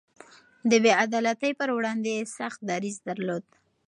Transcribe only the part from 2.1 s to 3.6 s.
يې سخت دريځ درلود.